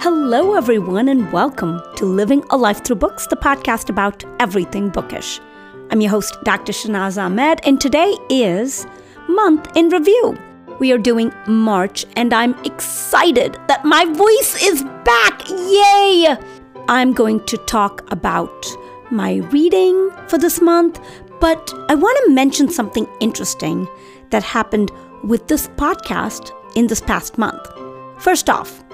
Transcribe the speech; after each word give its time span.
Hello, 0.00 0.54
everyone, 0.54 1.08
and 1.08 1.32
welcome 1.32 1.82
to 1.96 2.06
Living 2.06 2.44
a 2.50 2.56
Life 2.56 2.84
Through 2.84 2.96
Books, 2.96 3.26
the 3.26 3.34
podcast 3.34 3.90
about 3.90 4.22
everything 4.38 4.90
bookish. 4.90 5.40
I'm 5.90 6.00
your 6.00 6.12
host, 6.12 6.38
Dr. 6.44 6.72
Shanaz 6.72 7.20
Ahmed, 7.20 7.58
and 7.66 7.80
today 7.80 8.14
is 8.30 8.86
Month 9.28 9.76
in 9.76 9.88
Review. 9.88 10.38
We 10.78 10.92
are 10.92 10.98
doing 10.98 11.32
March, 11.48 12.06
and 12.14 12.32
I'm 12.32 12.54
excited 12.64 13.58
that 13.66 13.84
my 13.84 14.04
voice 14.04 14.62
is 14.62 14.84
back! 15.04 15.42
Yay! 15.48 16.36
I'm 16.88 17.12
going 17.12 17.44
to 17.46 17.56
talk 17.56 18.08
about 18.12 18.66
my 19.10 19.38
reading 19.50 20.12
for 20.28 20.38
this 20.38 20.60
month, 20.60 21.00
but 21.40 21.74
I 21.88 21.96
want 21.96 22.16
to 22.24 22.32
mention 22.32 22.70
something 22.70 23.08
interesting 23.18 23.88
that 24.30 24.44
happened 24.44 24.92
with 25.24 25.48
this 25.48 25.66
podcast 25.66 26.52
in 26.76 26.86
this 26.86 27.00
past 27.00 27.36
month. 27.36 27.66
First 28.20 28.48
off, 28.48 28.84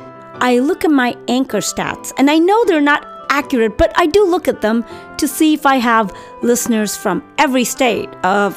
I 0.45 0.59
look 0.59 0.85
at 0.85 0.91
my 0.91 1.17
anchor 1.27 1.61
stats, 1.61 2.13
and 2.19 2.31
I 2.31 2.39
know 2.39 2.67
they're 2.67 2.83
not 2.83 3.07
accurate, 3.31 3.79
but 3.79 3.95
I 3.97 4.05
do 4.05 4.27
look 4.27 4.47
at 4.47 4.61
them 4.61 4.85
to 5.17 5.27
see 5.27 5.55
if 5.55 5.65
I 5.65 5.77
have 5.77 6.15
listeners 6.43 6.99
from 6.99 7.25
every 7.39 7.65
state 7.65 8.11
of 8.23 8.55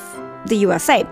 the 0.48 0.58
USA. 0.58 1.06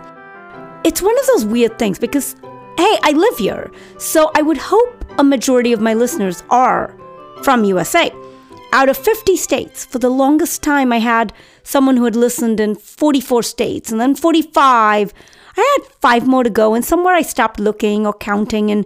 It's 0.83 1.01
one 1.01 1.17
of 1.17 1.27
those 1.27 1.45
weird 1.45 1.79
things 1.79 1.97
because, 1.97 2.35
hey, 2.77 2.97
I 3.03 3.13
live 3.15 3.37
here, 3.37 3.71
so 3.97 4.31
I 4.35 4.41
would 4.41 4.57
hope 4.57 5.05
a 5.17 5.23
majority 5.23 5.71
of 5.71 5.79
my 5.79 5.93
listeners 5.93 6.43
are 6.49 6.93
from 7.41 7.63
USA. 7.63 8.11
Out 8.73 8.89
of 8.89 8.97
50 8.97 9.37
states, 9.37 9.85
for 9.85 9.99
the 9.99 10.09
longest 10.09 10.61
time, 10.61 10.91
I 10.91 10.99
had 10.99 11.31
someone 11.63 11.95
who 11.95 12.03
had 12.03 12.17
listened 12.17 12.59
in 12.59 12.75
44 12.75 13.43
states, 13.43 13.93
and 13.93 14.01
then 14.01 14.13
45. 14.13 15.13
I 15.55 15.77
had 15.77 15.87
five 16.01 16.27
more 16.27 16.43
to 16.43 16.49
go, 16.49 16.73
and 16.73 16.83
somewhere 16.83 17.15
I 17.15 17.21
stopped 17.21 17.61
looking 17.61 18.05
or 18.05 18.11
counting, 18.11 18.71
and 18.71 18.85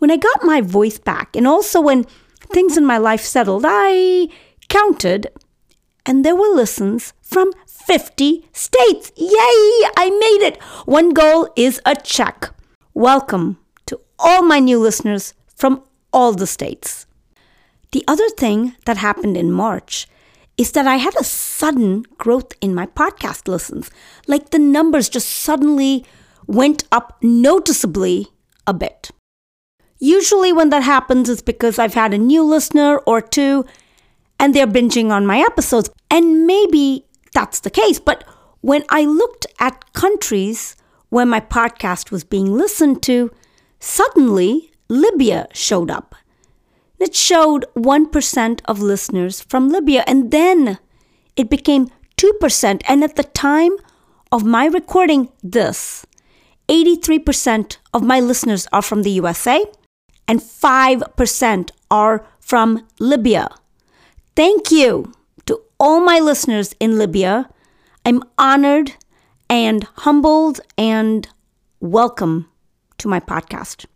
when 0.00 0.10
I 0.10 0.16
got 0.16 0.42
my 0.42 0.60
voice 0.62 0.98
back, 0.98 1.36
and 1.36 1.46
also 1.46 1.80
when 1.80 2.04
things 2.52 2.76
in 2.76 2.84
my 2.84 2.96
life 2.98 3.20
settled, 3.20 3.64
I 3.66 4.28
counted, 4.68 5.26
and 6.06 6.24
there 6.24 6.34
were 6.34 6.48
listens 6.48 7.12
from 7.20 7.52
50 7.66 8.48
states. 8.52 9.12
Yay! 9.16 9.88
I 9.96 10.08
made 10.08 10.46
it! 10.46 10.60
One 10.86 11.10
goal 11.10 11.48
is 11.54 11.80
a 11.84 11.94
check. 11.94 12.50
Welcome 12.94 13.58
to 13.86 14.00
all 14.18 14.42
my 14.42 14.58
new 14.58 14.78
listeners 14.78 15.34
from 15.54 15.82
all 16.14 16.32
the 16.32 16.46
states. 16.46 17.06
The 17.92 18.02
other 18.08 18.28
thing 18.30 18.74
that 18.86 18.96
happened 18.96 19.36
in 19.36 19.52
March 19.52 20.08
is 20.56 20.72
that 20.72 20.86
I 20.86 20.96
had 20.96 21.14
a 21.20 21.24
sudden 21.24 22.04
growth 22.16 22.52
in 22.62 22.74
my 22.74 22.86
podcast 22.86 23.48
listens. 23.48 23.90
Like 24.26 24.48
the 24.48 24.58
numbers 24.58 25.10
just 25.10 25.28
suddenly 25.28 26.06
went 26.46 26.84
up 26.90 27.18
noticeably 27.22 28.28
a 28.66 28.72
bit. 28.72 29.10
Usually, 30.00 30.52
when 30.52 30.70
that 30.70 30.82
happens, 30.82 31.28
it's 31.28 31.42
because 31.42 31.78
I've 31.78 31.94
had 31.94 32.14
a 32.14 32.18
new 32.18 32.42
listener 32.42 32.96
or 33.06 33.20
two 33.20 33.66
and 34.40 34.54
they're 34.54 34.66
binging 34.66 35.10
on 35.10 35.26
my 35.26 35.40
episodes. 35.40 35.90
And 36.10 36.46
maybe 36.46 37.04
that's 37.34 37.60
the 37.60 37.70
case. 37.70 38.00
But 38.00 38.24
when 38.62 38.82
I 38.88 39.04
looked 39.04 39.46
at 39.60 39.92
countries 39.92 40.74
where 41.10 41.26
my 41.26 41.40
podcast 41.40 42.10
was 42.10 42.24
being 42.24 42.56
listened 42.56 43.02
to, 43.02 43.30
suddenly 43.78 44.72
Libya 44.88 45.46
showed 45.52 45.90
up. 45.90 46.14
It 46.98 47.14
showed 47.14 47.66
1% 47.76 48.60
of 48.64 48.80
listeners 48.80 49.42
from 49.42 49.68
Libya. 49.68 50.02
And 50.06 50.30
then 50.30 50.78
it 51.36 51.50
became 51.50 51.88
2%. 52.16 52.82
And 52.88 53.04
at 53.04 53.16
the 53.16 53.24
time 53.24 53.72
of 54.32 54.44
my 54.44 54.64
recording 54.64 55.30
this, 55.42 56.06
83% 56.68 57.76
of 57.92 58.02
my 58.02 58.20
listeners 58.20 58.66
are 58.72 58.82
from 58.82 59.02
the 59.02 59.10
USA 59.10 59.64
and 60.30 60.38
5% 60.38 61.70
are 61.90 62.24
from 62.38 62.86
Libya. 63.00 63.48
Thank 64.36 64.70
you 64.70 65.12
to 65.46 65.60
all 65.80 65.98
my 65.98 66.20
listeners 66.20 66.72
in 66.78 66.96
Libya. 66.96 67.50
I'm 68.06 68.22
honored 68.38 68.92
and 69.48 69.82
humbled 70.06 70.60
and 70.78 71.26
welcome 71.80 72.48
to 72.98 73.08
my 73.08 73.18
podcast. 73.18 73.86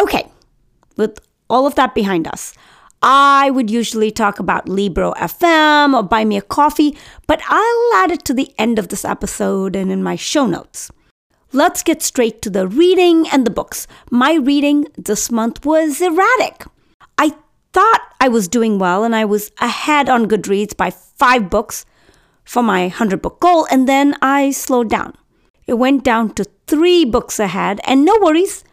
Okay, 0.00 0.30
with 0.96 1.18
all 1.50 1.66
of 1.66 1.74
that 1.74 1.96
behind 1.96 2.28
us, 2.28 2.54
I 3.02 3.50
would 3.50 3.68
usually 3.68 4.12
talk 4.12 4.38
about 4.38 4.68
Libro 4.68 5.14
FM 5.14 5.94
or 5.94 6.04
buy 6.04 6.24
me 6.24 6.36
a 6.36 6.42
coffee, 6.42 6.96
but 7.26 7.42
I'll 7.48 8.04
add 8.04 8.12
it 8.12 8.24
to 8.26 8.34
the 8.34 8.54
end 8.56 8.78
of 8.78 8.86
this 8.86 9.04
episode 9.04 9.74
and 9.74 9.90
in 9.90 10.04
my 10.04 10.14
show 10.14 10.46
notes. 10.46 10.92
Let's 11.54 11.82
get 11.82 12.00
straight 12.00 12.40
to 12.42 12.50
the 12.50 12.66
reading 12.66 13.28
and 13.28 13.46
the 13.46 13.50
books. 13.50 13.86
My 14.10 14.34
reading 14.34 14.86
this 14.96 15.30
month 15.30 15.66
was 15.66 16.00
erratic. 16.00 16.64
I 17.18 17.34
thought 17.74 18.00
I 18.18 18.28
was 18.28 18.48
doing 18.48 18.78
well 18.78 19.04
and 19.04 19.14
I 19.14 19.26
was 19.26 19.50
ahead 19.58 20.08
on 20.08 20.28
Goodreads 20.28 20.74
by 20.74 20.90
five 20.90 21.50
books 21.50 21.84
for 22.42 22.62
my 22.62 22.84
100 22.84 23.20
book 23.20 23.38
goal, 23.38 23.66
and 23.70 23.86
then 23.86 24.16
I 24.22 24.50
slowed 24.50 24.88
down. 24.88 25.14
It 25.66 25.74
went 25.74 26.04
down 26.04 26.30
to 26.34 26.46
three 26.66 27.04
books 27.04 27.38
ahead, 27.38 27.80
and 27.84 28.04
no 28.04 28.18
worries, 28.20 28.64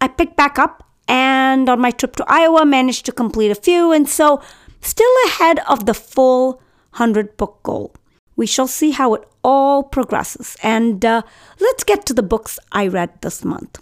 I 0.00 0.06
picked 0.06 0.36
back 0.36 0.60
up 0.60 0.84
and 1.08 1.68
on 1.68 1.80
my 1.80 1.90
trip 1.90 2.14
to 2.16 2.24
Iowa 2.28 2.64
managed 2.64 3.04
to 3.06 3.12
complete 3.12 3.50
a 3.50 3.56
few, 3.56 3.90
and 3.90 4.08
so 4.08 4.40
still 4.80 5.12
ahead 5.26 5.58
of 5.68 5.86
the 5.86 5.94
full 5.94 6.62
100 6.92 7.36
book 7.36 7.60
goal. 7.64 7.94
We 8.36 8.46
shall 8.46 8.68
see 8.68 8.92
how 8.92 9.14
it 9.14 9.28
all 9.48 9.82
progresses. 9.82 10.56
And 10.62 11.02
uh, 11.04 11.22
let's 11.58 11.84
get 11.84 12.04
to 12.06 12.12
the 12.12 12.28
books 12.34 12.58
I 12.70 12.86
read 12.86 13.10
this 13.22 13.44
month. 13.44 13.80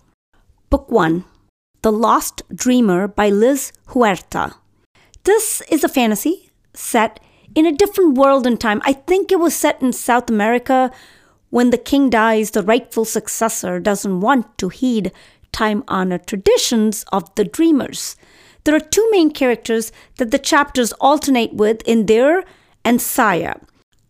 Book 0.71 0.89
1 0.91 1.25
The 1.83 1.91
Lost 1.91 2.43
Dreamer 2.55 3.09
by 3.09 3.31
Lizz 3.31 3.73
Huerta. 3.89 4.55
This 5.25 5.63
is 5.69 5.83
a 5.83 5.89
fantasy 5.89 6.51
set 6.73 7.19
in 7.57 7.67
a 7.67 7.73
different 7.73 8.17
world 8.17 8.47
and 8.47 8.61
time. 8.61 8.81
I 8.85 8.93
think 8.93 9.33
it 9.33 9.41
was 9.41 9.55
set 9.55 9.83
in 9.83 9.93
South 9.93 10.31
America. 10.31 10.93
When 11.51 11.71
the 11.71 11.87
king 11.91 12.11
dies, 12.11 12.53
the 12.53 12.63
rightful 12.63 13.05
successor 13.05 13.81
doesn't 13.81 14.21
want 14.21 14.59
to 14.59 14.69
heed 14.69 15.11
time 15.51 15.83
honored 15.89 16.27
traditions 16.29 17.05
of 17.11 17.35
the 17.35 17.45
dreamers. 17.45 18.15
There 18.63 18.77
are 18.77 18.91
two 18.95 19.09
main 19.11 19.31
characters 19.33 19.91
that 20.19 20.31
the 20.31 20.39
chapters 20.39 20.93
alternate 21.01 21.55
with 21.55 21.83
Indir 21.87 22.45
and 22.85 23.01
Saya. 23.01 23.55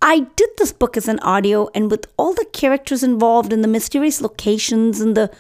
I 0.03 0.21
did 0.21 0.51
this 0.59 0.73
book 0.73 0.97
as 0.97 1.09
an 1.09 1.19
audio, 1.21 1.69
and 1.75 1.91
with 1.91 2.07
all 2.17 2.35
the 2.35 2.47
characters 2.53 3.03
involved 3.03 3.53
and 3.53 3.65
the 3.65 3.69
mysterious 3.69 4.21
locations 4.21 5.01
and 5.01 5.17
the 5.17 5.31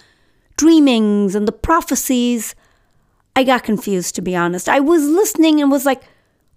dreamings 0.57 1.35
and 1.35 1.47
the 1.47 1.53
prophecies, 1.53 2.55
I 3.35 3.45
got 3.45 3.65
confused, 3.65 4.15
to 4.15 4.23
be 4.23 4.35
honest. 4.35 4.69
I 4.69 4.81
was 4.81 5.05
listening 5.05 5.61
and 5.61 5.71
was 5.71 5.85
like, 5.85 6.03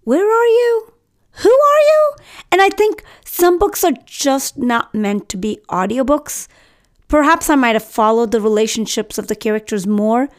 Where 0.04 0.26
are 0.26 0.48
you? 0.48 0.94
Who 1.32 1.50
are 1.50 1.80
you? 1.80 2.16
And 2.52 2.62
I 2.62 2.70
think 2.70 3.04
some 3.26 3.60
books 3.60 3.84
are 3.84 3.94
just 4.06 4.58
not 4.58 4.94
meant 4.94 5.30
to 5.30 5.38
be 5.38 5.60
audiobooks. 5.70 6.48
Perhaps 7.08 7.50
I 7.50 7.56
might 7.56 7.76
have 7.76 7.84
followed 7.84 8.32
the 8.32 8.42
relationships 8.42 9.18
of 9.18 9.28
the 9.28 9.36
characters 9.36 9.88
more. 9.88 10.30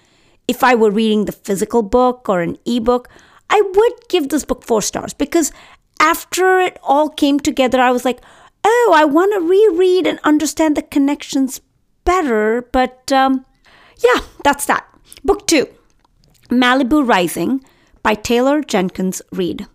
If 0.48 0.64
I 0.64 0.74
were 0.74 0.90
reading 0.90 1.24
the 1.24 1.32
physical 1.32 1.82
book 1.82 2.28
or 2.28 2.40
an 2.40 2.58
ebook, 2.64 3.08
I 3.48 3.60
would 3.60 4.08
give 4.08 4.28
this 4.28 4.44
book 4.44 4.64
four 4.64 4.82
stars 4.82 5.12
because 5.14 5.52
after 6.00 6.58
it 6.58 6.78
all 6.82 7.08
came 7.08 7.38
together, 7.38 7.80
I 7.80 7.92
was 7.92 8.04
like, 8.04 8.20
oh, 8.64 8.92
I 8.96 9.04
want 9.04 9.32
to 9.34 9.40
reread 9.40 10.06
and 10.06 10.18
understand 10.24 10.76
the 10.76 10.82
connections 10.82 11.60
better. 12.04 12.68
But 12.72 13.12
um, 13.12 13.46
yeah, 13.98 14.22
that's 14.42 14.66
that. 14.66 14.86
Book 15.22 15.46
two 15.46 15.68
Malibu 16.48 17.06
Rising 17.06 17.64
by 18.02 18.14
Taylor 18.14 18.62
Jenkins 18.62 19.22
Reid. 19.30 19.66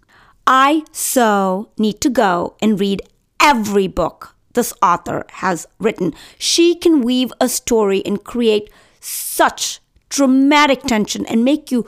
I 0.48 0.84
so 0.92 1.70
need 1.78 2.02
to 2.02 2.10
go 2.10 2.56
and 2.62 2.80
read 2.80 3.02
every 3.40 3.88
book 3.88 4.36
this 4.54 4.74
author 4.82 5.26
has 5.30 5.68
written. 5.80 6.14
She 6.38 6.76
can 6.76 7.02
weave 7.02 7.32
a 7.40 7.50
story 7.50 8.04
and 8.06 8.24
create 8.24 8.70
such 9.00 9.80
dramatic 10.10 10.82
tension 10.84 11.26
and 11.26 11.44
make 11.44 11.72
you 11.72 11.86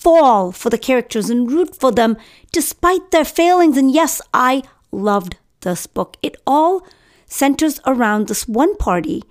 fall 0.00 0.50
for 0.50 0.70
the 0.70 0.78
characters 0.78 1.28
and 1.28 1.50
root 1.50 1.76
for 1.76 1.92
them 1.92 2.16
despite 2.52 3.10
their 3.10 3.24
failings. 3.24 3.76
And 3.76 3.92
yes, 3.92 4.22
I 4.32 4.62
loved 4.90 5.36
this 5.60 5.86
book. 5.86 6.16
It 6.22 6.36
all 6.46 6.86
centers 7.26 7.80
around 7.86 8.26
this 8.26 8.48
one 8.48 8.76
party 8.76 9.22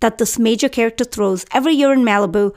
that 0.00 0.18
this 0.18 0.38
major 0.38 0.68
character 0.68 1.04
throws 1.04 1.44
every 1.52 1.74
year 1.74 1.92
in 1.92 2.00
Malibu, 2.00 2.54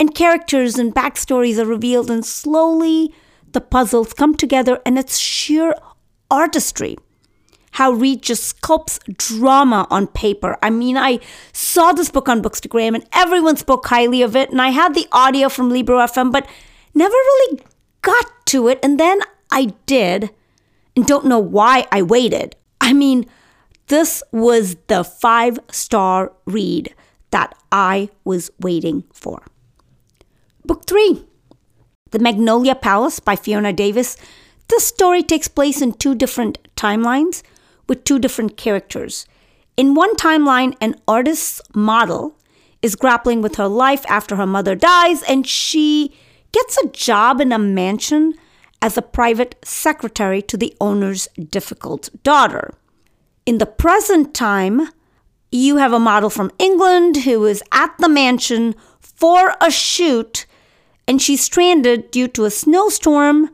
and 0.00 0.14
characters 0.14 0.78
and 0.78 0.94
backstories 0.94 1.58
are 1.58 1.64
revealed, 1.64 2.10
and 2.10 2.24
slowly 2.24 3.14
the 3.52 3.60
puzzles 3.60 4.12
come 4.12 4.34
together, 4.34 4.80
and 4.84 4.98
it's 4.98 5.18
sheer 5.18 5.74
artistry. 6.30 6.96
How 7.72 7.92
Reid 7.92 8.22
just 8.22 8.60
sculpts 8.60 8.98
drama 9.16 9.86
on 9.90 10.08
paper. 10.08 10.56
I 10.62 10.70
mean, 10.70 10.96
I 10.96 11.20
saw 11.52 11.92
this 11.92 12.10
book 12.10 12.28
on 12.28 12.42
Bookstagram 12.42 12.94
and 12.94 13.06
everyone 13.12 13.56
spoke 13.56 13.86
highly 13.86 14.22
of 14.22 14.34
it, 14.34 14.50
and 14.50 14.60
I 14.60 14.70
had 14.70 14.94
the 14.94 15.06
audio 15.12 15.48
from 15.48 15.70
Libro 15.70 15.98
FM, 15.98 16.32
but 16.32 16.48
never 16.98 17.14
really 17.14 17.62
got 18.02 18.26
to 18.46 18.68
it. 18.68 18.78
And 18.82 18.98
then 18.98 19.20
I 19.50 19.72
did, 19.86 20.30
and 20.94 21.06
don't 21.06 21.26
know 21.26 21.38
why 21.38 21.86
I 21.92 22.02
waited. 22.02 22.56
I 22.80 22.92
mean, 22.92 23.24
this 23.86 24.22
was 24.32 24.76
the 24.88 25.04
five 25.04 25.58
star 25.70 26.32
read 26.44 26.94
that 27.30 27.54
I 27.72 28.10
was 28.24 28.50
waiting 28.60 29.04
for. 29.12 29.42
Book 30.64 30.86
three 30.86 31.24
The 32.10 32.18
Magnolia 32.18 32.74
Palace 32.74 33.20
by 33.20 33.36
Fiona 33.36 33.72
Davis. 33.72 34.16
This 34.68 34.86
story 34.86 35.22
takes 35.22 35.48
place 35.48 35.80
in 35.80 35.92
two 35.92 36.14
different 36.14 36.58
timelines 36.76 37.42
with 37.88 38.04
two 38.04 38.18
different 38.18 38.58
characters. 38.58 39.26
In 39.78 39.94
one 39.94 40.14
timeline, 40.16 40.76
an 40.80 40.96
artist's 41.06 41.62
model 41.74 42.36
is 42.82 42.96
grappling 42.96 43.40
with 43.40 43.56
her 43.56 43.68
life 43.68 44.04
after 44.08 44.36
her 44.36 44.46
mother 44.46 44.74
dies, 44.74 45.22
and 45.22 45.46
she 45.46 46.14
gets 46.52 46.78
a 46.78 46.88
job 46.88 47.40
in 47.40 47.52
a 47.52 47.58
mansion 47.58 48.34
as 48.80 48.96
a 48.96 49.02
private 49.02 49.56
secretary 49.64 50.40
to 50.42 50.56
the 50.56 50.74
owner's 50.80 51.28
difficult 51.50 52.10
daughter. 52.22 52.72
In 53.46 53.58
the 53.58 53.66
present 53.66 54.34
time, 54.34 54.88
you 55.50 55.76
have 55.76 55.92
a 55.92 55.98
model 55.98 56.30
from 56.30 56.52
England 56.58 57.18
who 57.24 57.44
is 57.46 57.62
at 57.72 57.96
the 57.98 58.08
mansion 58.08 58.74
for 59.00 59.54
a 59.60 59.70
shoot 59.70 60.46
and 61.06 61.22
she's 61.22 61.40
stranded 61.40 62.10
due 62.10 62.28
to 62.28 62.44
a 62.44 62.50
snowstorm 62.50 63.50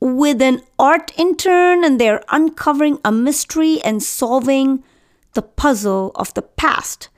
with 0.00 0.42
an 0.42 0.60
art 0.80 1.12
intern 1.16 1.84
and 1.84 2.00
they're 2.00 2.24
uncovering 2.28 2.98
a 3.04 3.12
mystery 3.12 3.80
and 3.84 4.02
solving 4.02 4.82
the 5.34 5.42
puzzle 5.42 6.10
of 6.16 6.34
the 6.34 6.42
past. 6.42 7.08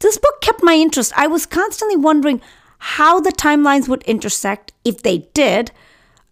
This 0.00 0.18
book 0.18 0.40
kept 0.42 0.62
my 0.62 0.74
interest. 0.74 1.12
I 1.16 1.26
was 1.26 1.46
constantly 1.46 1.96
wondering 1.96 2.42
how 2.78 3.20
the 3.20 3.32
timelines 3.32 3.88
would 3.88 4.02
intersect 4.04 4.72
if 4.84 5.02
they 5.02 5.18
did. 5.34 5.72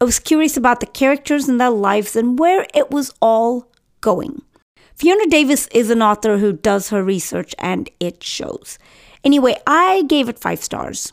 I 0.01 0.05
was 0.05 0.19
curious 0.19 0.57
about 0.57 0.81
the 0.81 0.87
characters 0.87 1.49
and 1.49 1.61
their 1.61 1.71
lives 1.71 2.17
and 2.17 2.39
where 2.39 2.67
it 2.75 2.91
was 2.91 3.13
all 3.21 3.71
going. 4.01 4.43
Fiona 4.95 5.27
Davis 5.27 5.69
is 5.69 5.91
an 5.91 6.03
author 6.03 6.39
who 6.39 6.53
does 6.53 6.89
her 6.91 7.03
research 7.03 7.55
and 7.59 7.91
it 8.01 8.23
shows. 8.23 8.79
Anyway, 9.25 9.57
I 9.67 10.05
gave 10.09 10.29
it 10.29 10.39
five 10.39 10.63
stars. 10.63 11.13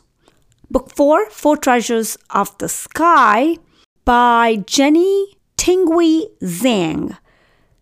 Book 0.70 0.90
four, 0.94 1.28
Four 1.30 1.56
Treasures 1.56 2.16
of 2.30 2.56
the 2.58 2.68
Sky 2.68 3.58
by 4.04 4.56
Jenny 4.66 5.36
Tinghui 5.56 6.26
Zhang. 6.42 7.18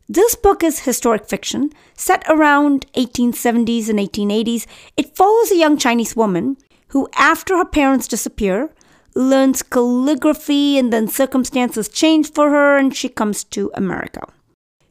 This 0.09 0.35
book 0.35 0.63
is 0.63 0.81
historic 0.81 1.29
fiction 1.29 1.71
set 1.97 2.25
around 2.29 2.87
1870s 2.95 3.89
and 3.89 3.99
1880s. 3.99 4.67
It 4.97 5.17
follows 5.17 5.51
a 5.51 5.57
young 5.57 5.79
Chinese 5.79 6.17
woman 6.17 6.57
who, 6.93 7.09
after 7.17 7.57
her 7.57 7.65
parents 7.65 8.07
disappear, 8.07 8.71
learns 9.15 9.63
calligraphy 9.63 10.79
and 10.79 10.93
then 10.93 11.09
circumstances 11.09 11.89
change 11.89 12.33
for 12.33 12.51
her 12.51 12.77
and 12.77 12.95
she 12.95 13.09
comes 13.09 13.45
to 13.45 13.71
America. 13.75 14.23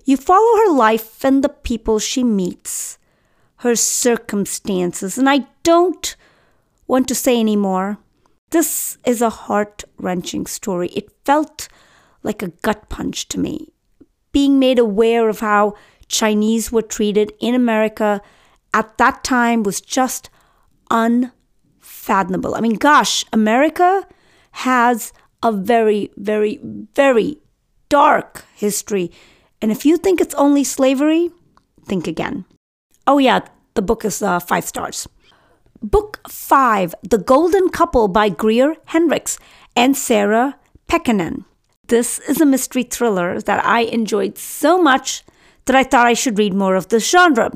You 0.05 0.17
follow 0.17 0.57
her 0.57 0.73
life 0.73 1.23
and 1.23 1.43
the 1.43 1.49
people 1.49 1.99
she 1.99 2.23
meets, 2.23 2.97
her 3.57 3.75
circumstances, 3.75 5.17
and 5.17 5.29
I 5.29 5.45
don't 5.63 6.15
want 6.87 7.07
to 7.07 7.15
say 7.15 7.39
any 7.39 7.55
more. 7.55 7.99
This 8.49 8.97
is 9.05 9.21
a 9.21 9.29
heart 9.29 9.83
wrenching 9.97 10.47
story. 10.47 10.89
It 10.89 11.11
felt 11.23 11.67
like 12.23 12.41
a 12.41 12.49
gut 12.49 12.89
punch 12.89 13.27
to 13.29 13.39
me. 13.39 13.69
Being 14.31 14.57
made 14.57 14.79
aware 14.79 15.29
of 15.29 15.39
how 15.39 15.75
Chinese 16.07 16.71
were 16.71 16.81
treated 16.81 17.31
in 17.39 17.53
America 17.53 18.21
at 18.73 18.97
that 18.97 19.23
time 19.23 19.61
was 19.61 19.81
just 19.81 20.29
unfathomable. 22.01 22.55
I 22.55 22.61
mean, 22.61 22.75
gosh, 22.75 23.25
America 23.31 24.07
has 24.51 25.13
a 25.43 25.51
very, 25.51 26.11
very, 26.17 26.59
very 26.95 27.37
dark 27.89 28.45
history 28.55 29.11
and 29.61 29.71
if 29.71 29.85
you 29.85 29.97
think 29.97 30.19
it's 30.19 30.33
only 30.35 30.63
slavery, 30.63 31.29
think 31.85 32.07
again. 32.07 32.45
Oh, 33.05 33.19
yeah, 33.19 33.41
the 33.75 33.81
book 33.83 34.03
is 34.03 34.23
uh, 34.23 34.39
five 34.39 34.65
stars. 34.65 35.07
Book 35.83 36.19
five 36.27 36.95
The 37.07 37.19
Golden 37.19 37.69
Couple 37.69 38.07
by 38.07 38.29
Greer 38.29 38.75
Hendricks 38.85 39.37
and 39.75 39.95
Sarah 39.95 40.57
Pekkanen. 40.87 41.45
This 41.87 42.17
is 42.27 42.41
a 42.41 42.45
mystery 42.45 42.83
thriller 42.83 43.39
that 43.41 43.63
I 43.63 43.81
enjoyed 43.81 44.37
so 44.37 44.81
much 44.81 45.23
that 45.65 45.75
I 45.75 45.83
thought 45.83 46.07
I 46.07 46.13
should 46.13 46.39
read 46.39 46.53
more 46.55 46.75
of 46.75 46.87
this 46.87 47.09
genre. 47.09 47.51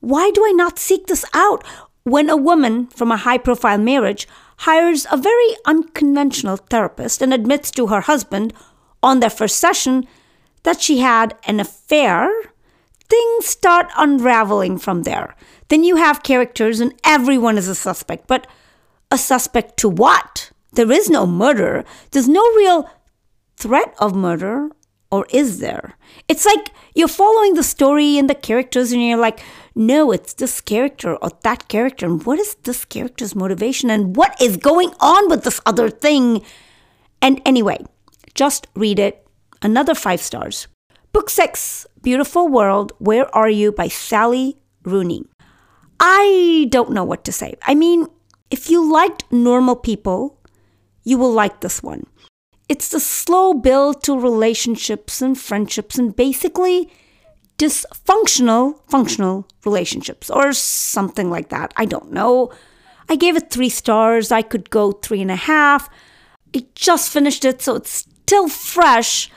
Why 0.00 0.30
do 0.30 0.44
I 0.46 0.52
not 0.52 0.78
seek 0.78 1.06
this 1.06 1.24
out 1.34 1.64
when 2.10 2.30
a 2.30 2.36
woman 2.36 2.86
from 2.88 3.12
a 3.12 3.16
high 3.16 3.38
profile 3.38 3.78
marriage 3.78 4.26
hires 4.58 5.06
a 5.10 5.16
very 5.16 5.56
unconventional 5.66 6.56
therapist 6.56 7.22
and 7.22 7.32
admits 7.32 7.70
to 7.70 7.88
her 7.88 8.02
husband 8.02 8.52
on 9.02 9.20
their 9.20 9.30
first 9.30 9.58
session 9.58 10.06
that 10.62 10.80
she 10.80 10.98
had 10.98 11.36
an 11.44 11.60
affair, 11.60 12.30
things 13.08 13.46
start 13.46 13.86
unraveling 13.96 14.78
from 14.78 15.02
there. 15.04 15.34
Then 15.68 15.84
you 15.84 15.96
have 15.96 16.22
characters 16.22 16.80
and 16.80 16.94
everyone 17.04 17.58
is 17.58 17.68
a 17.68 17.74
suspect. 17.74 18.26
But 18.26 18.46
a 19.10 19.18
suspect 19.18 19.76
to 19.78 19.88
what? 19.88 20.50
There 20.72 20.90
is 20.90 21.08
no 21.08 21.26
murder. 21.26 21.84
There's 22.10 22.28
no 22.28 22.42
real 22.56 22.90
threat 23.56 23.94
of 23.98 24.14
murder. 24.14 24.70
Or 25.10 25.26
is 25.30 25.60
there? 25.60 25.96
It's 26.28 26.44
like 26.44 26.70
you're 26.94 27.08
following 27.08 27.54
the 27.54 27.62
story 27.62 28.18
and 28.18 28.28
the 28.28 28.34
characters, 28.34 28.92
and 28.92 29.02
you're 29.02 29.18
like, 29.18 29.40
no, 29.74 30.12
it's 30.12 30.34
this 30.34 30.60
character 30.60 31.16
or 31.16 31.30
that 31.42 31.68
character. 31.68 32.04
And 32.04 32.24
what 32.24 32.38
is 32.38 32.54
this 32.64 32.84
character's 32.84 33.34
motivation? 33.34 33.90
And 33.90 34.16
what 34.16 34.40
is 34.40 34.56
going 34.58 34.92
on 35.00 35.30
with 35.30 35.44
this 35.44 35.60
other 35.64 35.88
thing? 35.88 36.42
And 37.22 37.40
anyway, 37.46 37.78
just 38.34 38.66
read 38.74 38.98
it 38.98 39.26
another 39.62 39.94
five 39.94 40.20
stars. 40.20 40.68
Book 41.12 41.30
six, 41.30 41.86
Beautiful 42.02 42.48
World, 42.48 42.92
Where 42.98 43.34
Are 43.34 43.48
You 43.48 43.72
by 43.72 43.88
Sally 43.88 44.58
Rooney. 44.84 45.24
I 45.98 46.66
don't 46.70 46.92
know 46.92 47.04
what 47.04 47.24
to 47.24 47.32
say. 47.32 47.54
I 47.62 47.74
mean, 47.74 48.06
if 48.50 48.68
you 48.68 48.92
liked 48.92 49.24
normal 49.32 49.74
people, 49.74 50.38
you 51.02 51.16
will 51.16 51.32
like 51.32 51.60
this 51.60 51.82
one. 51.82 52.04
It's 52.68 52.88
the 52.88 53.00
slow 53.00 53.54
build 53.54 54.02
to 54.04 54.18
relationships 54.18 55.22
and 55.22 55.38
friendships 55.38 55.98
and 55.98 56.14
basically 56.14 56.90
dysfunctional 57.58 58.78
functional 58.88 59.46
relationships 59.64 60.30
or 60.30 60.52
something 60.52 61.30
like 61.30 61.48
that. 61.48 61.72
I 61.76 61.86
don't 61.86 62.12
know. 62.12 62.52
I 63.08 63.16
gave 63.16 63.36
it 63.36 63.50
three 63.50 63.70
stars. 63.70 64.30
I 64.30 64.42
could 64.42 64.70
go 64.70 64.92
three 64.92 65.22
and 65.22 65.30
a 65.30 65.36
half. 65.36 65.88
I 66.54 66.66
just 66.74 67.10
finished 67.10 67.44
it, 67.44 67.62
so 67.62 67.74
it's 67.76 67.90
still 67.90 68.48
fresh 68.48 69.30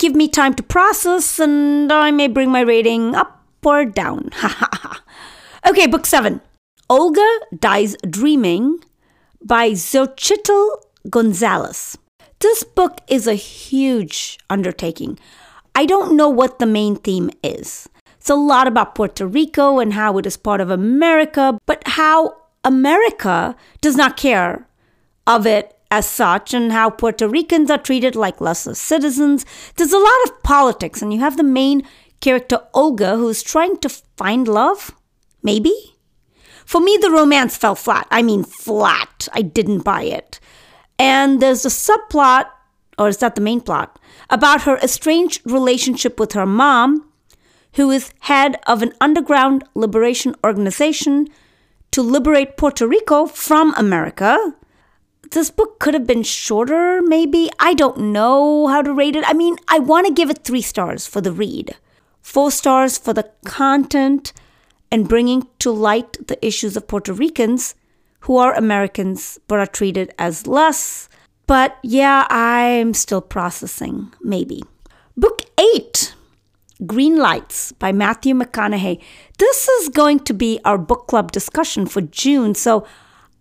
give 0.00 0.16
me 0.16 0.26
time 0.26 0.54
to 0.54 0.62
process, 0.62 1.38
and 1.38 1.92
I 1.92 2.10
may 2.10 2.26
bring 2.26 2.50
my 2.50 2.62
rating 2.62 3.14
up 3.14 3.44
or 3.62 3.84
down. 3.84 4.30
okay, 5.68 5.86
book 5.86 6.06
seven 6.06 6.40
Olga 6.88 7.28
Dies 7.56 7.94
Dreaming 8.08 8.80
by 9.44 9.72
Xochitl 9.72 10.68
Gonzalez. 11.08 11.98
This 12.40 12.64
book 12.64 13.02
is 13.06 13.26
a 13.26 13.34
huge 13.34 14.38
undertaking. 14.48 15.18
I 15.74 15.84
don't 15.84 16.16
know 16.16 16.30
what 16.30 16.58
the 16.58 16.66
main 16.66 16.96
theme 16.96 17.30
is. 17.42 17.86
It's 18.16 18.30
a 18.30 18.34
lot 18.34 18.66
about 18.66 18.94
Puerto 18.94 19.26
Rico 19.26 19.78
and 19.78 19.92
how 19.92 20.16
it 20.16 20.24
is 20.24 20.38
part 20.38 20.62
of 20.62 20.70
America, 20.70 21.58
but 21.66 21.82
how 21.86 22.36
America 22.64 23.56
does 23.82 23.94
not 23.94 24.16
care 24.16 24.66
of 25.26 25.46
it 25.46 25.76
as 25.90 26.08
such 26.08 26.54
and 26.54 26.72
how 26.72 26.88
Puerto 26.88 27.28
Ricans 27.28 27.70
are 27.70 27.78
treated 27.78 28.16
like 28.16 28.40
lesser 28.40 28.74
citizens. 28.74 29.44
There's 29.76 29.92
a 29.92 29.98
lot 29.98 30.24
of 30.24 30.42
politics, 30.42 31.02
and 31.02 31.12
you 31.12 31.20
have 31.20 31.36
the 31.36 31.42
main 31.42 31.86
character, 32.20 32.60
Olga, 32.72 33.16
who's 33.16 33.42
trying 33.42 33.76
to 33.78 33.88
find 34.16 34.48
love? 34.48 34.94
Maybe? 35.42 35.74
For 36.64 36.80
me, 36.80 36.96
the 37.00 37.10
romance 37.10 37.56
fell 37.56 37.74
flat. 37.74 38.06
I 38.10 38.22
mean, 38.22 38.44
flat. 38.44 39.28
I 39.34 39.42
didn't 39.42 39.80
buy 39.80 40.04
it. 40.04 40.40
And 41.00 41.40
there's 41.40 41.64
a 41.64 41.68
subplot, 41.68 42.46
or 42.98 43.08
is 43.08 43.16
that 43.18 43.34
the 43.34 43.40
main 43.40 43.60
plot, 43.60 43.98
about 44.28 44.62
her 44.62 44.76
estranged 44.78 45.40
relationship 45.44 46.20
with 46.20 46.32
her 46.32 46.46
mom, 46.46 47.08
who 47.74 47.90
is 47.90 48.12
head 48.20 48.56
of 48.66 48.82
an 48.82 48.92
underground 49.00 49.64
liberation 49.74 50.36
organization 50.44 51.28
to 51.90 52.02
liberate 52.02 52.56
Puerto 52.56 52.86
Rico 52.86 53.26
from 53.26 53.74
America 53.74 54.54
this 55.30 55.50
book 55.50 55.78
could 55.78 55.94
have 55.94 56.06
been 56.06 56.22
shorter, 56.22 57.00
maybe. 57.02 57.50
I 57.58 57.74
don't 57.74 58.12
know 58.12 58.66
how 58.66 58.82
to 58.82 58.92
rate 58.92 59.16
it. 59.16 59.24
I 59.26 59.32
mean, 59.32 59.56
I 59.68 59.78
want 59.78 60.06
to 60.06 60.12
give 60.12 60.30
it 60.30 60.44
three 60.44 60.62
stars 60.62 61.06
for 61.06 61.20
the 61.20 61.32
read, 61.32 61.76
four 62.20 62.50
stars 62.50 62.98
for 62.98 63.12
the 63.12 63.30
content 63.44 64.32
and 64.90 65.08
bringing 65.08 65.46
to 65.60 65.70
light 65.70 66.26
the 66.26 66.44
issues 66.44 66.76
of 66.76 66.88
Puerto 66.88 67.12
Ricans 67.12 67.76
who 68.20 68.36
are 68.36 68.54
Americans 68.54 69.38
but 69.48 69.58
are 69.58 69.66
treated 69.66 70.12
as 70.18 70.46
less. 70.46 71.08
But 71.46 71.78
yeah, 71.82 72.26
I'm 72.30 72.94
still 72.94 73.20
processing, 73.20 74.12
maybe. 74.22 74.62
Book 75.16 75.42
eight 75.58 76.14
Green 76.86 77.18
Lights 77.18 77.72
by 77.72 77.92
Matthew 77.92 78.34
McConaughey. 78.34 79.02
This 79.38 79.68
is 79.68 79.88
going 79.88 80.20
to 80.20 80.32
be 80.32 80.60
our 80.64 80.78
book 80.78 81.06
club 81.08 81.32
discussion 81.32 81.86
for 81.86 82.00
June, 82.00 82.54
so 82.54 82.86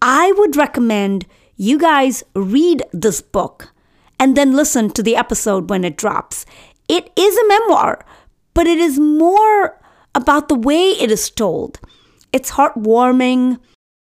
I 0.02 0.34
would 0.38 0.56
recommend 0.56 1.26
you 1.56 1.78
guys 1.78 2.24
read 2.34 2.84
this 2.92 3.22
book 3.22 3.72
and 4.20 4.36
then 4.36 4.56
listen 4.56 4.90
to 4.92 5.04
the 5.04 5.16
episode 5.16 5.70
when 5.70 5.86
it 5.86 5.98
drops. 5.98 6.46
It 6.88 7.12
is 7.16 7.38
a 7.38 7.48
memoir, 7.48 8.06
but 8.54 8.68
it 8.68 8.78
is 8.78 9.00
more 9.00 9.80
about 10.16 10.50
the 10.50 10.56
way 10.56 10.90
it 10.90 11.12
is 11.12 11.30
told. 11.30 11.80
It's 12.34 12.52
heartwarming, 12.52 13.60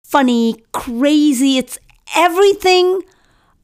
funny, 0.09 0.55
crazy. 0.71 1.57
It's 1.57 1.77
everything 2.15 3.03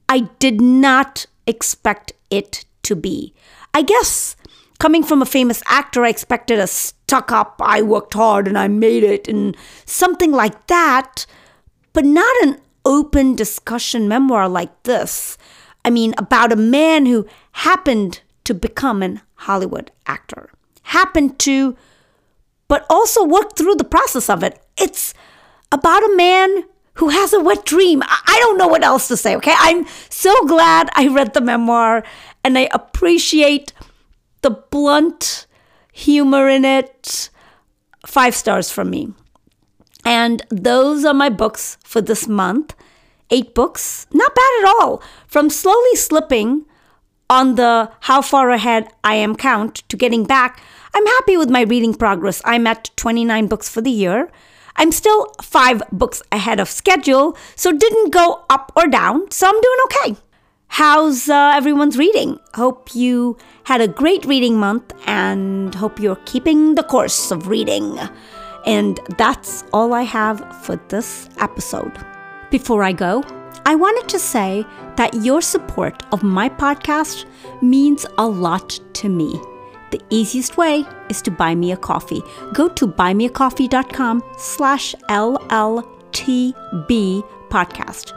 I 0.08 0.30
did 0.38 0.62
not 0.62 1.26
expect 1.48 2.14
it 2.30 2.66
to 2.84 2.96
be. 2.96 3.34
I 3.74 3.82
guess 3.82 4.36
coming 4.80 5.02
from 5.02 5.22
a 5.22 5.26
famous 5.26 5.64
actor, 5.68 6.06
I 6.06 6.10
expected 6.10 6.60
a 6.60 6.68
stuck 6.68 7.32
up, 7.32 7.60
I 7.64 7.82
worked 7.82 8.14
hard 8.14 8.48
and 8.48 8.58
I 8.58 8.68
made 8.68 9.04
it, 9.04 9.28
and 9.28 9.58
something 9.86 10.32
like 10.32 10.68
that, 10.68 11.26
but 11.94 12.06
not 12.06 12.36
an 12.44 12.62
open 12.86 13.36
discussion 13.36 14.08
memoir 14.08 14.48
like 14.48 14.84
this. 14.84 15.40
I 15.84 15.90
mean, 15.90 16.14
about 16.18 16.52
a 16.52 16.58
man 16.58 17.08
who 17.08 17.26
happened 17.54 18.22
to 18.44 18.54
become 18.54 19.02
an 19.02 19.22
Hollywood 19.34 19.92
actor, 20.06 20.52
happened 20.84 21.40
to, 21.40 21.76
but 22.68 22.86
also 22.88 23.24
worked 23.24 23.58
through 23.58 23.76
the 23.76 23.84
process 23.84 24.30
of 24.30 24.44
it. 24.44 24.64
It's 24.78 25.16
about 25.76 26.04
a 26.04 26.16
man 26.16 26.64
who 26.96 27.10
has 27.10 27.34
a 27.34 27.40
wet 27.42 27.66
dream. 27.66 28.02
I 28.04 28.38
don't 28.40 28.58
know 28.58 28.68
what 28.68 28.84
else 28.84 29.10
to 29.10 29.18
say, 29.18 29.36
okay? 29.36 29.54
I'm 29.58 29.86
so 30.10 30.46
glad 30.46 30.90
I 30.94 31.08
read 31.08 31.34
the 31.34 31.42
memoir 31.42 32.04
and 32.44 32.58
I 32.58 32.70
appreciate 32.72 33.74
the 34.42 34.52
blunt 34.52 35.46
humor 35.92 36.48
in 36.48 36.64
it. 36.64 37.30
Five 38.06 38.36
stars 38.36 38.72
from 38.72 38.90
me. 38.90 39.14
And 40.06 40.44
those 40.50 41.04
are 41.04 41.14
my 41.14 41.30
books 41.30 41.78
for 41.84 42.00
this 42.00 42.28
month. 42.28 42.74
Eight 43.30 43.54
books, 43.54 44.08
not 44.14 44.34
bad 44.34 44.52
at 44.62 44.76
all. 44.80 45.04
From 45.28 45.50
slowly 45.50 45.96
slipping 45.96 46.66
on 47.30 47.56
the 47.56 47.92
how 48.02 48.22
far 48.22 48.52
ahead 48.52 48.88
I 49.04 49.16
am 49.16 49.36
count 49.36 49.84
to 49.90 49.98
getting 49.98 50.24
back, 50.24 50.62
I'm 50.94 51.06
happy 51.08 51.36
with 51.36 51.50
my 51.50 51.64
reading 51.64 51.94
progress. 51.94 52.42
I'm 52.46 52.68
at 52.68 52.92
29 52.96 53.48
books 53.48 53.68
for 53.68 53.82
the 53.82 53.92
year. 53.92 54.32
I'm 54.78 54.92
still 54.92 55.34
five 55.42 55.82
books 55.92 56.22
ahead 56.32 56.60
of 56.60 56.70
schedule, 56.70 57.38
so 57.56 57.72
didn't 57.72 58.12
go 58.12 58.44
up 58.50 58.72
or 58.76 58.88
down, 58.88 59.32
so 59.32 59.48
I'm 59.48 59.62
doing 59.62 59.80
okay. 59.86 60.22
How's 60.68 61.30
uh, 61.30 61.54
everyone's 61.56 61.98
reading? 61.98 62.40
Hope 62.56 62.94
you 62.94 63.38
had 63.64 63.80
a 63.80 63.88
great 63.88 64.26
reading 64.26 64.58
month 64.58 64.92
and 65.06 65.74
hope 65.74 66.00
you're 66.00 66.20
keeping 66.26 66.76
the 66.76 66.84
course 66.84 67.32
of 67.32 67.48
reading. 67.48 67.98
And 68.66 69.00
that's 69.18 69.64
all 69.72 69.94
I 69.94 70.02
have 70.02 70.44
for 70.64 70.76
this 70.90 71.30
episode. 71.40 71.94
Before 72.52 72.84
I 72.84 72.92
go, 72.92 73.24
I 73.66 73.76
wanted 73.76 74.10
to 74.10 74.20
say 74.20 74.66
that 74.98 75.14
your 75.14 75.42
support 75.42 76.04
of 76.12 76.24
my 76.24 76.50
podcast 76.50 77.26
means 77.62 78.06
a 78.18 78.28
lot 78.28 78.80
to 78.94 79.08
me. 79.08 79.40
The 79.96 80.04
easiest 80.10 80.58
way 80.58 80.84
is 81.08 81.22
to 81.22 81.32
buy 81.32 81.56
me 81.56 81.72
a 81.72 81.78
coffee. 81.78 82.22
Go 82.52 82.68
to 82.68 82.86
buymeacoffee.com 82.86 84.24
slash 84.38 84.94
LLTB 85.10 86.94
podcast. 87.48 88.12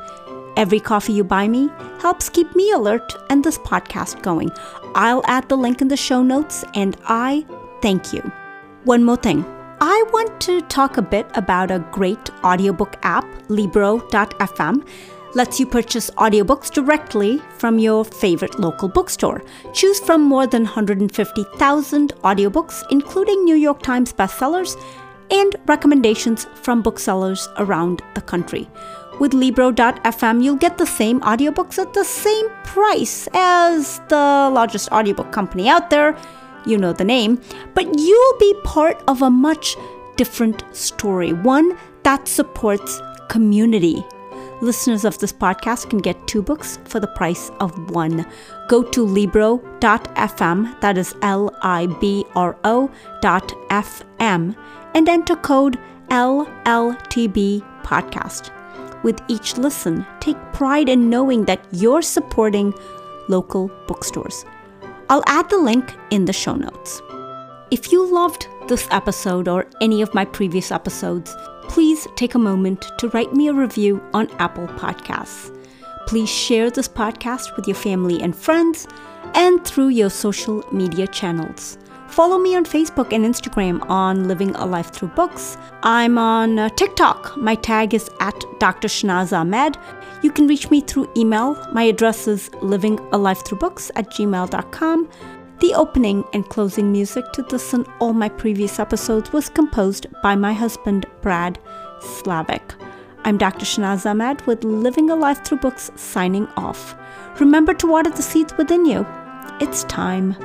Every 0.57 0.81
coffee 0.81 1.13
you 1.13 1.23
buy 1.23 1.47
me 1.47 1.71
helps 2.01 2.29
keep 2.29 2.53
me 2.57 2.73
alert 2.73 3.15
and 3.31 3.45
this 3.45 3.59
podcast 3.59 4.23
going. 4.23 4.51
I'll 4.97 5.23
add 5.27 5.49
the 5.49 5.57
link 5.57 5.81
in 5.81 5.87
the 5.87 5.97
show 5.97 6.21
notes 6.21 6.65
and 6.75 6.97
I 7.05 7.47
thank 7.81 8.13
you. 8.13 8.23
One 8.83 9.05
more 9.05 9.17
thing. 9.17 9.45
I 9.81 10.05
want 10.13 10.41
to 10.41 10.63
talk 10.63 10.97
a 10.97 11.03
bit 11.03 11.29
about 11.37 11.71
a 11.71 11.79
great 11.93 12.29
audiobook 12.43 12.97
app, 13.05 13.25
Libro.fm 13.49 14.85
lets 15.35 15.61
you 15.61 15.67
purchase 15.67 16.11
audiobooks 16.13 16.71
directly 16.71 17.39
from 17.59 17.79
your 17.79 18.05
favorite 18.05 18.59
local 18.59 18.89
bookstore. 18.89 19.43
Choose 19.73 20.01
from 20.01 20.23
more 20.23 20.47
than 20.47 20.63
150,000 20.63 22.15
audiobooks, 22.23 22.85
including 22.91 23.45
New 23.45 23.57
York 23.57 23.83
Times 23.83 24.13
bestsellers 24.13 24.77
and 25.31 25.57
recommendations 25.67 26.47
from 26.55 26.83
booksellers 26.83 27.49
around 27.59 28.03
the 28.15 28.21
country. 28.21 28.69
With 29.21 29.35
Libro.fm, 29.35 30.43
you'll 30.43 30.57
get 30.57 30.79
the 30.79 30.87
same 30.87 31.21
audiobooks 31.21 31.79
at 31.79 31.93
the 31.93 32.05
same 32.05 32.49
price 32.65 33.29
as 33.35 34.01
the 34.09 34.51
largest 34.53 34.91
audiobook 34.93 35.33
company 35.33 35.69
out 35.69 35.91
there. 35.91 36.17
You 36.67 36.79
know 36.79 36.93
the 36.93 37.05
name, 37.05 37.41
but 37.75 37.99
you'll 37.99 38.39
be 38.39 38.55
part 38.63 39.03
of 39.09 39.23
a 39.23 39.31
much 39.31 39.77
different 40.17 40.65
story, 40.75 41.33
one 41.33 41.77
that 42.05 42.29
supports 42.29 43.01
community 43.29 44.05
Listeners 44.61 45.05
of 45.05 45.19
this 45.19 45.33
podcast 45.33 45.89
can 45.89 46.01
get 46.01 46.27
two 46.27 46.43
books 46.43 46.81
for 46.85 46.99
the 46.99 47.07
price 47.07 47.51
of 47.61 47.91
one. 47.91 48.27
Go 48.67 48.83
to 48.83 49.05
Libro.fm, 49.05 50.81
that 50.81 50.99
is 50.99 51.15
L 51.23 51.55
I 51.63 51.87
B 52.01 52.25
R 52.35 52.57
O 52.65 52.91
dot 53.21 53.49
FM, 53.71 54.57
and 54.95 55.09
enter 55.09 55.37
code 55.37 55.79
LLTB 56.09 57.63
podcast. 57.85 58.51
With 59.05 59.21
each 59.29 59.57
listen, 59.57 60.05
take 60.19 60.37
pride 60.53 60.89
in 60.89 61.09
knowing 61.09 61.45
that 61.45 61.65
you're 61.71 62.03
supporting 62.03 62.75
local 63.29 63.71
bookstores. 63.87 64.45
I'll 65.09 65.23
add 65.27 65.49
the 65.51 65.59
link 65.59 65.95
in 66.11 66.25
the 66.25 66.33
show 66.33 66.57
notes. 66.57 67.01
If 67.71 67.93
you 67.93 68.13
loved 68.13 68.49
this 68.67 68.89
episode 68.91 69.47
or 69.47 69.67
any 69.81 70.03
of 70.03 70.13
my 70.15 70.25
previous 70.25 70.73
episodes, 70.73 71.35
please 71.69 72.07
take 72.17 72.35
a 72.35 72.39
moment 72.39 72.91
to 72.99 73.09
write 73.11 73.35
me 73.35 73.49
a 73.49 73.53
review 73.53 74.03
on 74.15 74.31
Apple 74.39 74.67
Podcasts. 74.69 75.55
Please 76.07 76.29
share 76.29 76.71
this 76.71 76.89
podcast 76.89 77.55
with 77.57 77.69
your 77.69 77.77
family 77.77 78.21
and 78.21 78.35
friends 78.35 78.89
and 79.35 79.65
through 79.65 79.89
your 79.89 80.11
social 80.11 80.65
media 80.73 81.07
channels. 81.07 81.79
Follow 82.09 82.39
me 82.39 82.57
on 82.57 82.65
Facebook 82.65 83.13
and 83.13 83.25
Instagram 83.25 83.89
on 83.91 84.27
Living 84.27 84.55
a 84.57 84.65
Life 84.65 84.93
Through 84.93 85.09
Books. 85.09 85.59
I'm 85.83 86.17
on 86.17 86.59
uh, 86.59 86.71
TikTok. 86.71 87.37
My 87.37 87.55
tag 87.55 87.93
is 87.93 88.09
at 88.21 88.43
Dr. 88.59 88.89
Shanaz 88.89 89.39
Ahmed. 89.39 89.77
You 90.23 90.33
can 90.33 90.47
reach 90.49 90.71
me 90.71 90.81
through 90.81 91.11
email. 91.17 91.55
My 91.73 91.85
address 91.85 92.27
is 92.27 92.49
livingalifethroughbooks 92.61 93.91
at 93.95 94.11
gmail.com. 94.11 95.09
The 95.61 95.75
opening 95.75 96.25
and 96.33 96.49
closing 96.49 96.93
music 96.93 97.33
to 97.33 97.43
this 97.43 97.73
and 97.75 97.85
all 97.99 98.13
my 98.13 98.29
previous 98.29 98.79
episodes 98.79 99.33
was 99.33 99.49
composed 99.49 100.07
by 100.23 100.37
my 100.37 100.53
husband, 100.53 101.05
Brad 101.21 101.59
Slavic. 102.01 102.75
I'm 103.25 103.39
Dr. 103.39 103.65
Shanaz 103.65 104.09
Ahmed 104.09 104.47
with 104.47 104.63
Living 104.63 105.11
a 105.11 105.17
Life 105.17 105.45
Through 105.45 105.59
Books 105.59 105.91
signing 105.97 106.47
off. 106.57 106.95
Remember 107.41 107.75
to 107.75 107.89
water 107.89 108.11
the 108.11 108.23
seeds 108.23 108.57
within 108.57 108.87
you. 108.87 109.05
It's 109.61 109.83
time. 109.85 110.37